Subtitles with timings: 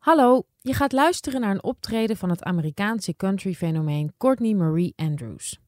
[0.00, 5.58] Hallo, je gaat luisteren naar een optreden van het Amerikaanse country-fenomeen Courtney Marie Andrews.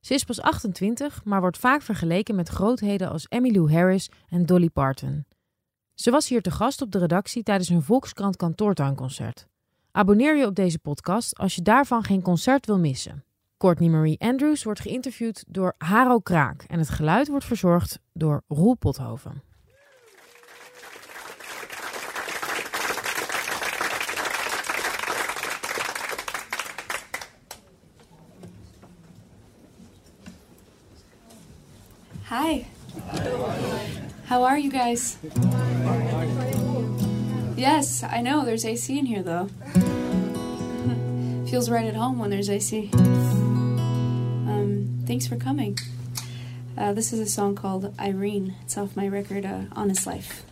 [0.00, 4.68] Ze is pas 28, maar wordt vaak vergeleken met grootheden als Emmylou Harris en Dolly
[4.68, 5.24] Parton.
[5.94, 9.46] Ze was hier te gast op de redactie tijdens een Volkskrant kantoortuinconcert.
[9.90, 13.24] Abonneer je op deze podcast als je daarvan geen concert wil missen.
[13.58, 18.74] Courtney Marie Andrews wordt geïnterviewd door Haro Kraak en het geluid wordt verzorgd door Roel
[18.74, 19.49] Pothoven.
[32.30, 32.64] Hi.
[34.26, 35.18] How are you guys?
[37.56, 38.44] Yes, I know.
[38.44, 39.48] There's AC in here, though.
[41.50, 42.88] Feels right at home when there's AC.
[42.94, 45.76] Um, thanks for coming.
[46.78, 48.54] Uh, this is a song called Irene.
[48.62, 50.44] It's off my record, uh, Honest Life.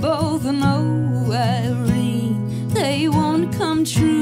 [0.00, 4.19] Both know, Irene, they won't come true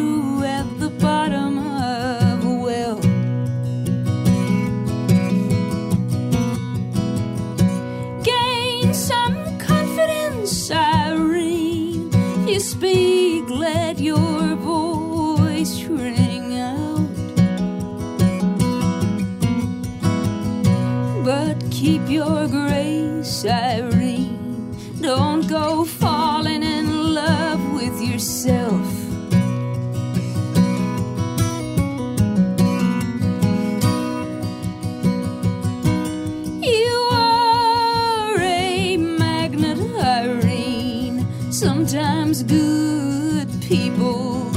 [41.88, 44.50] Sometimes good people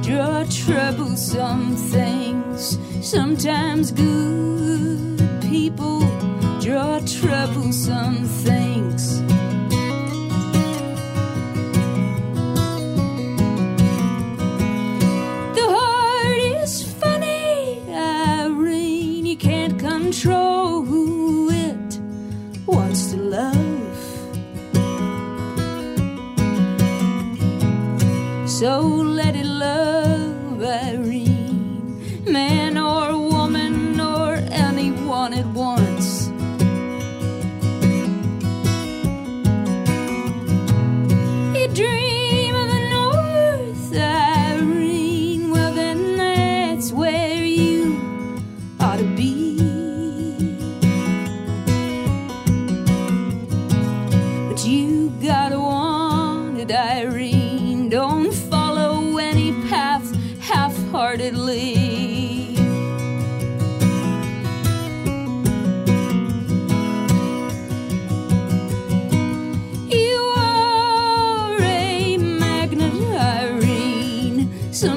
[0.00, 2.78] draw troublesome things.
[3.02, 4.47] Sometimes good
[32.48, 35.77] Man or woman or anyone at once.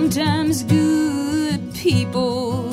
[0.01, 2.71] Sometimes good people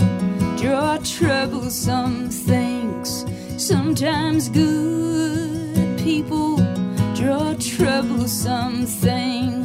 [0.56, 3.26] draw troublesome things.
[3.58, 6.56] Sometimes good people
[7.14, 9.57] draw troublesome things.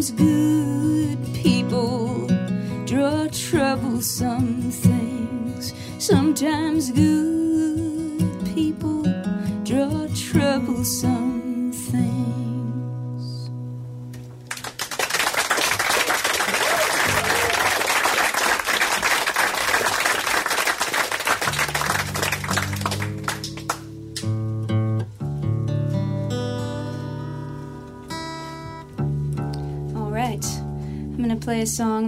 [0.00, 2.26] Sometimes good people
[2.86, 5.74] draw troublesome things.
[5.98, 8.24] Sometimes good
[8.54, 9.02] people
[9.62, 11.09] draw troublesome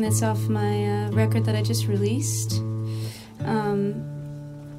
[0.03, 2.61] that's off my uh, record that I just released.
[3.45, 4.05] Um,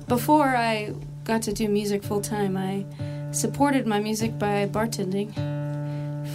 [0.08, 0.94] before I
[1.24, 2.86] got to do music full time, I
[3.32, 5.34] supported my music by bartending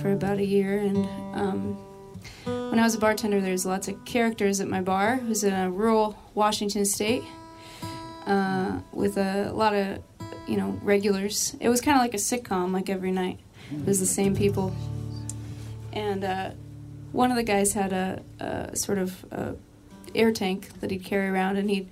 [0.01, 0.79] for about a year.
[0.79, 1.75] And um,
[2.45, 5.15] when I was a bartender, there's lots of characters at my bar.
[5.15, 7.23] It was in a rural Washington state
[8.27, 10.03] uh, with a lot of,
[10.47, 11.57] you know, regulars.
[11.61, 13.39] It was kind of like a sitcom, like every night.
[13.71, 14.75] It was the same people.
[15.93, 16.51] And uh,
[17.13, 19.55] one of the guys had a, a sort of a
[20.15, 21.89] air tank that he'd carry around, and he'd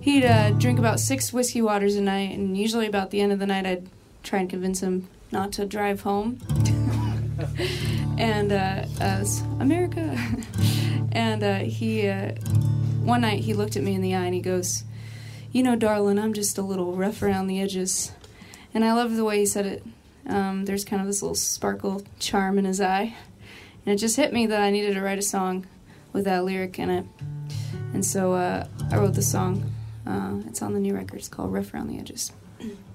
[0.00, 2.36] he'd uh, drink about six whiskey waters a night.
[2.36, 3.88] And usually, about the end of the night, I'd
[4.22, 6.38] try and convince him not to drive home.
[8.18, 10.16] and uh, as America,
[11.12, 12.32] and uh, he uh,
[13.02, 14.84] one night he looked at me in the eye and he goes,
[15.52, 18.12] "You know, darling, I'm just a little rough around the edges."
[18.72, 19.84] And I love the way he said it.
[20.26, 23.14] Um, there's kind of this little sparkle charm in his eye,
[23.84, 25.66] and it just hit me that I needed to write a song
[26.12, 27.06] with that lyric in it.
[27.92, 29.72] And so uh, I wrote the song.
[30.06, 31.18] Uh, it's on the new record.
[31.18, 32.32] It's called "Rough Around the Edges."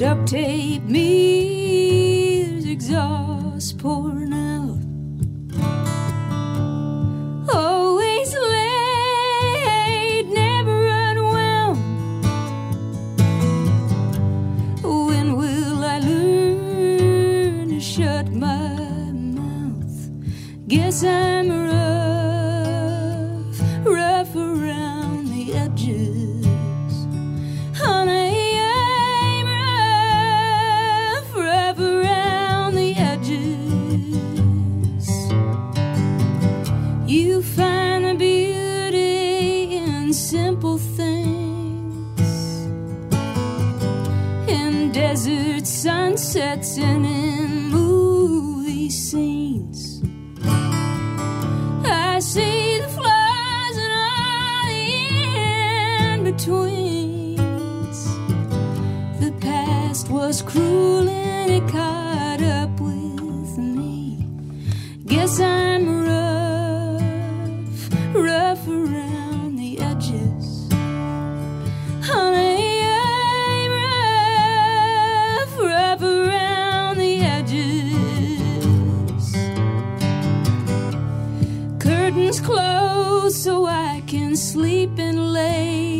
[0.00, 4.89] Duct tape me exhaust pouring out.
[45.10, 49.29] Desert sunsets and in movie scenes.
[84.70, 85.99] Can sleep late.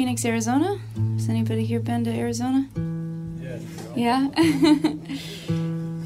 [0.00, 0.80] Phoenix, Arizona.
[1.16, 2.66] Has anybody here been to Arizona?
[3.94, 4.28] Yeah.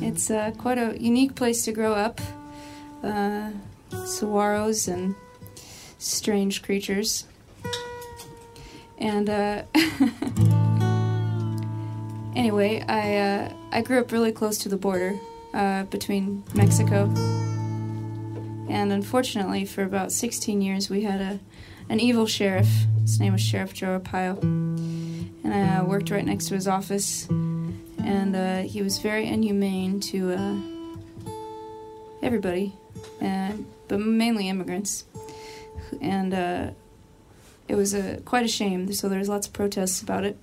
[0.00, 2.20] it's uh, quite a unique place to grow up.
[3.04, 3.50] Uh,
[3.92, 5.14] saguaros and
[5.98, 7.26] strange creatures.
[8.98, 9.62] And uh,
[12.34, 15.16] anyway, I uh, I grew up really close to the border
[15.54, 17.08] uh, between Mexico.
[18.74, 21.38] And unfortunately, for about 16 years, we had a
[21.88, 22.66] an evil sheriff.
[23.02, 24.42] His name was Sheriff Joe Arpaio.
[24.42, 27.28] and I worked right next to his office.
[27.28, 30.56] And uh, he was very inhumane to uh,
[32.20, 32.72] everybody,
[33.20, 35.04] and but mainly immigrants.
[36.00, 36.70] And uh,
[37.68, 38.92] it was a quite a shame.
[38.92, 40.36] So there was lots of protests about it.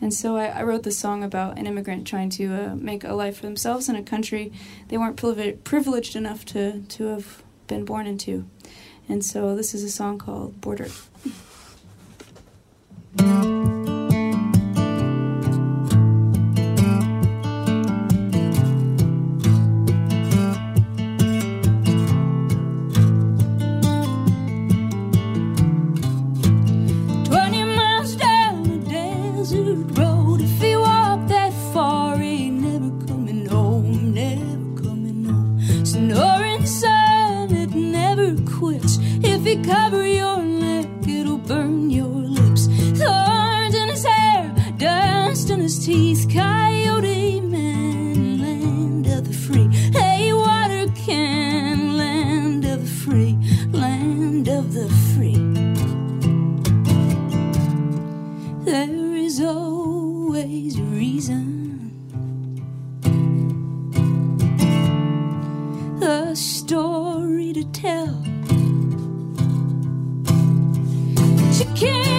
[0.00, 3.14] And so I, I wrote this song about an immigrant trying to uh, make a
[3.14, 4.52] life for themselves in a country
[4.88, 8.48] they weren't privi- privileged enough to, to have been born into.
[9.08, 10.88] And so this is a song called Border.
[66.68, 68.14] Story to tell.
[71.14, 72.17] But you cannot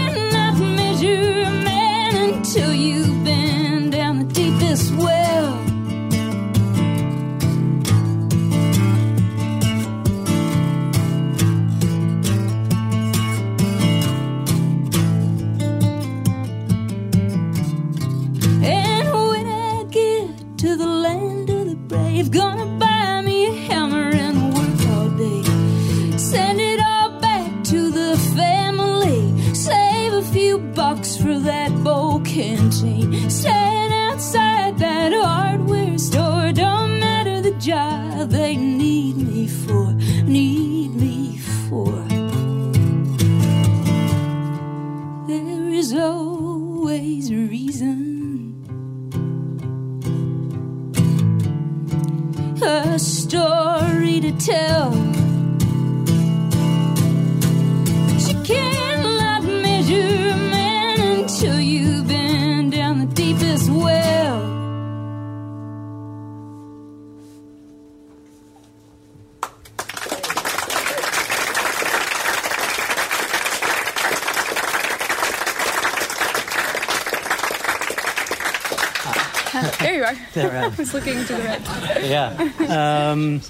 [79.80, 80.16] There you are.
[80.34, 82.04] There, uh, I was looking to the right.
[82.04, 83.12] yeah.
[83.12, 83.42] Um,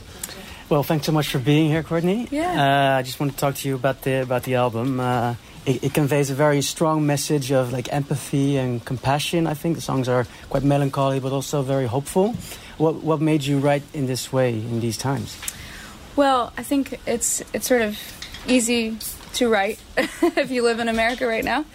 [0.70, 2.28] well, thanks so much for being here, Courtney.
[2.32, 2.94] Yeah.
[2.94, 5.00] Uh, I just want to talk to you about the about the album.
[5.00, 5.36] Uh,
[5.66, 9.48] it, it conveys a very strong message of like empathy and compassion.
[9.48, 12.34] I think the songs are quite melancholy, but also very hopeful.
[12.78, 15.38] What what made you write in this way in these times?
[16.16, 17.98] Well, I think it's it's sort of
[18.48, 18.98] easy
[19.34, 21.66] to write if you live in America right now.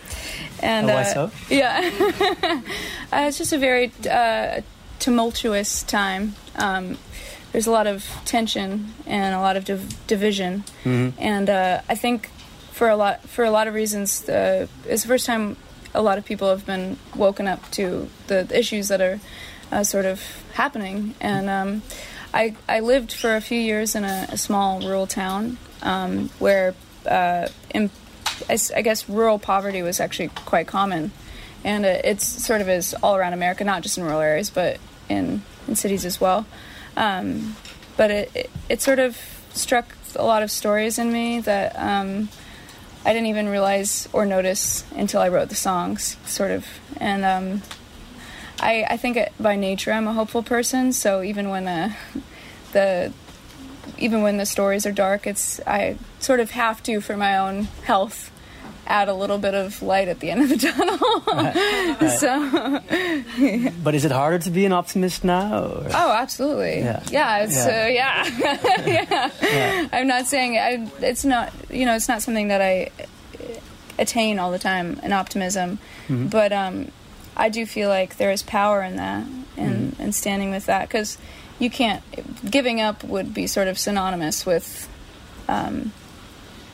[0.63, 1.31] And Oh, uh, so?
[1.49, 1.81] Yeah,
[3.13, 4.61] uh, it's just a very uh,
[4.99, 6.35] tumultuous time.
[6.57, 6.99] Um,
[7.53, 11.13] there's a lot of tension and a lot of div- division, Mhm.
[11.19, 12.31] and uh, I think
[12.73, 15.57] for a lot for a lot of reasons, uh, it's the first time
[15.95, 19.21] a lot of people have been woken up to the issues that are
[19.71, 20.21] uh, sort of
[20.55, 21.15] happening.
[21.21, 21.83] And um,
[22.33, 26.75] I I lived for a few years in a, a small rural town um, where
[27.07, 27.91] uh, in,
[28.49, 31.13] I, guess rural poverty was actually quite common,
[31.65, 34.79] and uh, it's sort of is all around America, not just in rural areas, but
[35.09, 36.47] in in cities as well.
[36.97, 37.57] Um,
[37.97, 39.17] but it, it it sort of
[39.53, 42.29] struck a lot of stories in me that um,
[43.05, 46.67] I didn't even realize or notice until I wrote the songs, sort of.
[46.99, 47.63] And um,
[48.61, 51.93] I I think it, by nature I'm a hopeful person, so even when uh,
[52.73, 53.13] the
[53.99, 57.65] even when the stories are dark, it's I sort of have to for my own
[57.85, 58.31] health
[58.87, 62.09] add a little bit of light at the end of the tunnel.
[62.19, 65.65] so But is it harder to be an optimist now?
[65.65, 65.87] Or?
[65.93, 66.81] Oh, absolutely.
[66.81, 67.03] Yeah.
[67.11, 67.85] Yeah, it's Yeah.
[67.85, 68.29] Uh, yeah.
[68.87, 69.31] yeah.
[69.43, 69.89] Yeah.
[69.93, 72.91] I'm not saying I, it's not you know it's not something that I
[73.99, 76.29] attain all the time an optimism, Mhm.
[76.31, 76.91] but um,
[77.37, 79.25] I do feel like there is power in that
[79.57, 80.03] and Mm-hmm.
[80.03, 81.17] and standing with that because
[81.59, 82.03] you can't
[82.51, 84.89] giving up would be sort of synonymous with
[85.49, 85.93] um,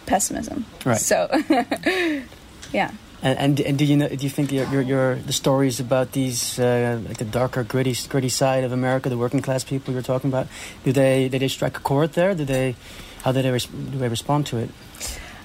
[0.06, 0.64] pessimism.
[0.84, 0.98] Right.
[0.98, 1.28] So
[2.72, 2.92] yeah.
[3.22, 4.08] And, and and do you know?
[4.08, 7.94] Do you think your your, your the stories about these uh, like the darker gritty
[8.08, 10.48] gritty side of America, the working class people you're talking about,
[10.84, 12.34] do they did they strike a chord there?
[12.34, 12.76] Do they
[13.22, 14.70] how did they res- do they respond to it?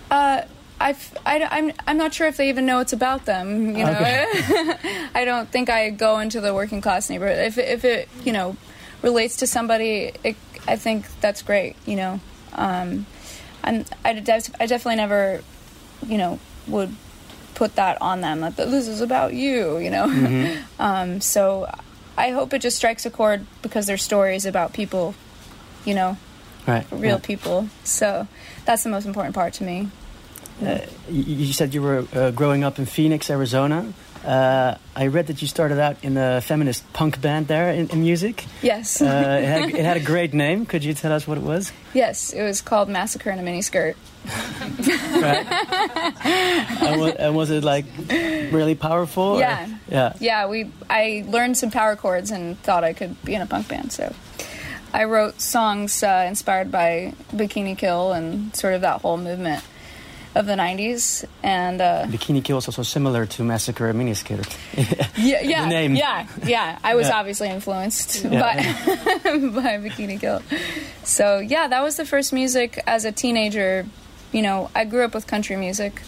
[0.09, 0.43] Uh,
[0.79, 3.75] I've, I, I'm, I'm not sure if they even know it's about them.
[3.75, 3.97] You know,
[5.15, 7.39] I don't think I go into the working class neighborhood.
[7.39, 8.57] If, if it, you know,
[9.05, 10.35] relates to somebody, it,
[10.67, 11.75] I think that's great.
[11.85, 12.19] You know,
[12.53, 13.05] um,
[13.63, 15.41] I'm, I, def- I definitely never,
[16.05, 16.93] you know, would
[17.53, 19.77] put that on them that this is about you.
[19.77, 21.71] You know, um, so
[22.17, 25.15] I hope it just strikes a chord because their stories about people.
[25.85, 26.17] You know,
[26.67, 26.83] Right.
[26.91, 27.27] real yeah.
[27.31, 27.69] people.
[27.83, 28.27] So
[28.65, 29.89] that's the most important part to me.
[30.65, 33.93] Uh, you, you said you were uh, growing up in Phoenix, Arizona.
[34.25, 38.01] Uh, I read that you started out in a feminist punk band there in, in
[38.01, 38.45] music.
[38.61, 39.01] Yes.
[39.01, 40.65] Uh, it, had, it had a great name.
[40.65, 41.71] Could you tell us what it was?
[41.93, 43.95] Yes, it was called Massacre in a Miniskirt.
[45.21, 45.45] Right.
[46.81, 49.23] and, wa- and was it like really powerful?
[49.23, 49.67] or- Yeah.
[49.89, 50.13] Yeah.
[50.19, 53.67] Yeah, we I learned some power chords and thought I could be in a punk
[53.67, 53.91] band.
[53.91, 54.13] So
[54.93, 59.63] I wrote songs uh, inspired by Bikini Kill and sort of that whole movement
[60.35, 61.25] of the 90s.
[61.41, 64.45] And uh, Bikini Kill is also similar to Massacre and Miniskirt.
[65.17, 66.79] yeah, yeah, yeah, yeah.
[66.83, 67.17] I was Yeah.
[67.19, 68.41] obviously influenced Yeah.
[68.41, 68.55] by
[69.23, 70.41] by Bikini Kill.
[71.03, 73.85] So yeah, that was the first music as a teenager.
[74.31, 76.01] You know, I grew up with country music.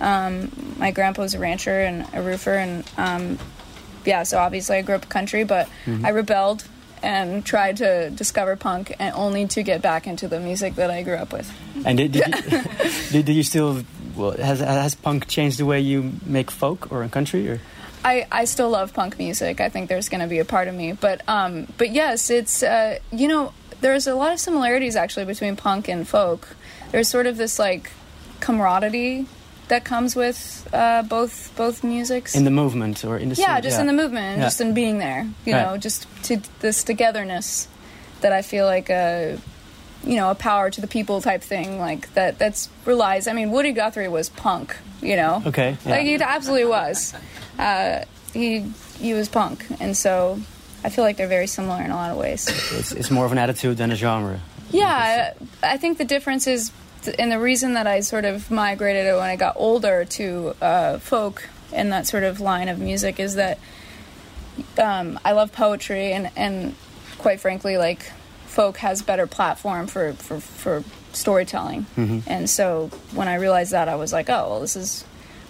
[0.00, 3.38] Um, my grandpa was a rancher and a roofer, and um,
[4.04, 6.04] yeah, so obviously I grew up country, but Mm-hmm.
[6.06, 6.64] I rebelled
[7.02, 11.02] and tried to discover punk, and only to get back into the music that I
[11.02, 11.52] grew up with.
[11.84, 12.62] and did, did, you,
[13.10, 13.82] did, do you still?
[14.16, 17.48] Well, has has punk changed the way you make folk or country?
[17.48, 17.60] Or
[18.04, 19.60] I, I still love punk music.
[19.60, 22.62] I think there's going to be a part of me, but um, but yes, it's
[22.62, 26.56] uh, you know there's a lot of similarities actually between punk and folk.
[26.90, 27.90] There's sort of this like
[28.40, 29.26] camaraderie
[29.68, 32.34] that comes with uh, both both musics.
[32.34, 33.62] in the movement or in the yeah, scene?
[33.64, 34.46] just in the movement, and Yeah.
[34.46, 35.26] just in being there.
[35.44, 35.62] You Right.
[35.66, 37.68] know, just to this togetherness
[38.20, 39.38] that I feel like a
[40.04, 42.38] you know a power to the people type thing like that.
[42.38, 43.26] That's relies.
[43.26, 44.76] I mean, Woody Guthrie was punk.
[45.00, 45.76] You know, Okay.
[45.84, 45.90] Yeah.
[45.92, 47.14] like he absolutely was.
[47.58, 48.64] Uh, he
[49.00, 50.40] he was punk, and so
[50.84, 52.48] I feel like they're very similar in a lot of ways.
[52.72, 54.40] it's, it's more of an attitude than a genre.
[54.70, 56.72] Yeah, I, I think the difference is,
[57.18, 60.98] and the reason that I sort of migrated it when I got older to uh,
[60.98, 63.58] folk and that sort of line of music is that
[64.78, 66.74] um, I love poetry, and and
[67.18, 68.10] quite frankly, like
[68.46, 71.86] folk has better platform for for, for storytelling,
[72.26, 75.04] and so when I realized that, I was like, oh, well, this is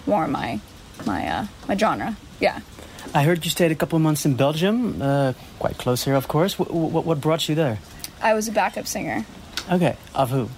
[0.06, 0.60] more my
[1.06, 2.16] my uh, my genre.
[2.40, 2.60] Yeah.
[3.14, 6.28] I heard you stayed a couple of months in Belgium, uh, quite close here, of
[6.28, 6.58] course.
[6.58, 7.78] What, what, what brought you there?
[8.20, 9.24] I was a backup singer,
[9.70, 10.50] Okay, of who?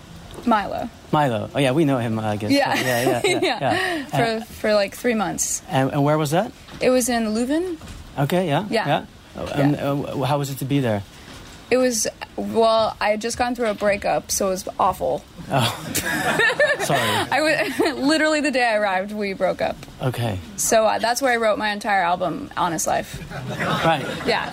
[0.45, 0.89] Milow.
[1.13, 1.51] Milow.
[1.55, 2.51] Oh yeah, we know him, I guess.
[2.51, 2.75] Yeah.
[2.75, 3.41] yeah, yeah, yeah.
[3.43, 3.59] Yeah.
[3.61, 4.05] yeah.
[4.07, 5.63] For And, for like three months.
[5.69, 6.53] and, and where was that?
[6.81, 7.77] It was in Leuven.
[8.19, 9.07] Okay, yeah, Yeah.
[9.37, 11.03] Oh, And uh, how was it to be there?
[11.71, 15.23] It was well, I had just gone through a breakup, so it was awful.
[15.51, 15.93] Oh,
[16.81, 17.01] sorry.
[17.31, 19.77] I was literally the day I arrived, we broke up.
[20.03, 23.21] Okay, So uh, that's where I wrote my entire album, Honest Life.
[23.85, 24.05] right.
[24.27, 24.49] Yeah,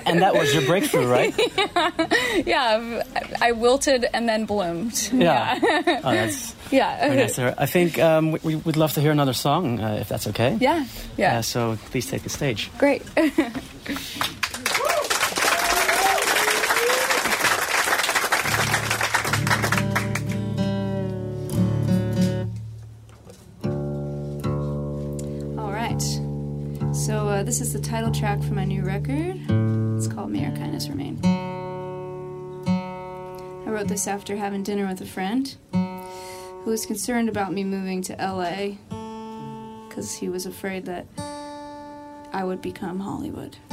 [0.06, 1.34] And that was your breakthrough, right?
[2.46, 3.02] yeah.
[3.16, 5.10] I I wilted and then bloomed.
[5.12, 5.58] Yeah.
[6.04, 7.34] Oh, that's yeah, very nice.
[7.34, 7.54] sir.
[7.58, 10.56] I think um, we, we would love to hear another song, uh, if that's okay.
[10.60, 10.84] yeah,
[11.16, 11.38] yeah.
[11.38, 12.70] Uh, so please take the stage.
[12.78, 13.02] Great.
[27.06, 29.34] So uh, this is the title track for my new record.
[29.96, 31.18] It's called May Your Kindness Remain.
[33.66, 38.02] I wrote this after having dinner with a friend who was concerned about me moving
[38.02, 38.76] to LA
[39.88, 41.08] because he was afraid that
[42.32, 43.56] I would become Hollywood.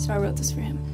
[0.00, 0.89] so I wrote this for him.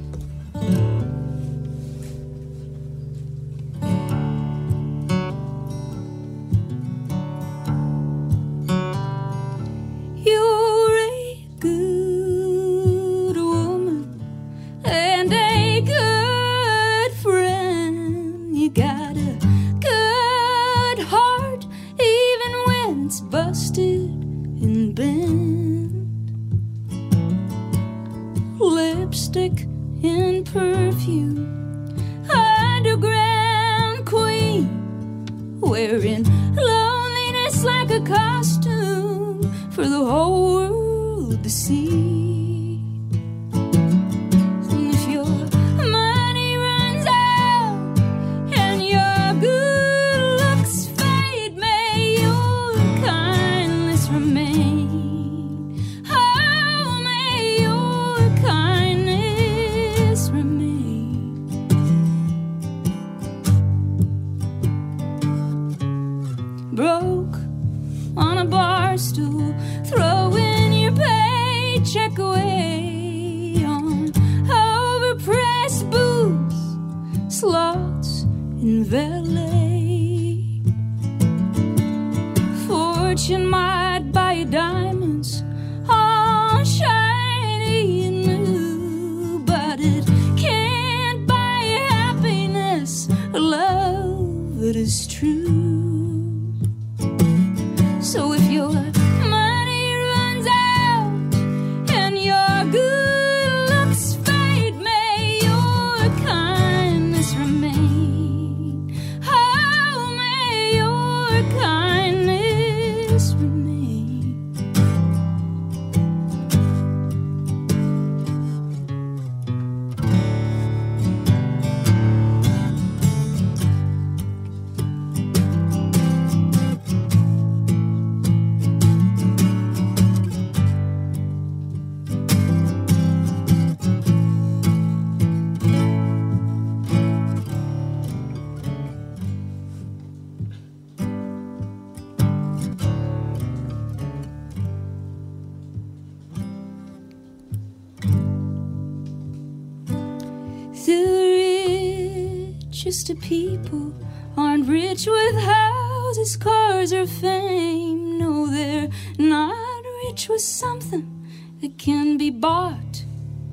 [152.96, 153.94] The richest of people
[154.38, 158.18] aren't rich with houses, cars, or fame.
[158.18, 161.28] No, they're not rich with something
[161.61, 163.04] that can be bought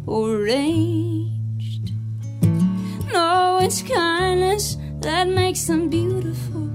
[0.05, 1.91] or arranged.
[3.11, 6.69] No, it's kindness that makes them beautiful.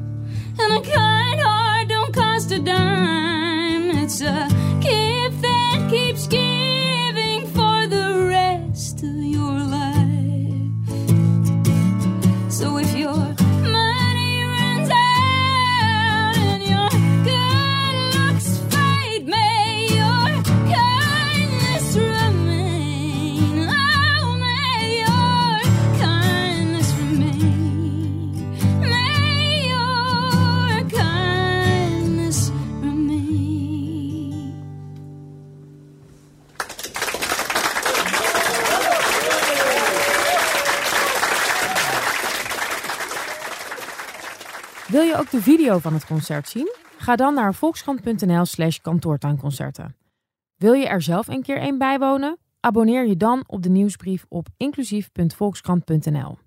[0.60, 3.96] And a kind heart don't cost a dime.
[3.96, 4.46] It's a
[45.38, 46.74] de video van het concert zien?
[46.96, 49.96] Ga dan naar volkskrant.nl slash kantoortuinconcerten.
[50.56, 52.38] Wil je er zelf een keer een bijwonen?
[52.60, 56.38] Abonneer je dan op de nieuwsbrief op inclusief.volkskrant.nl.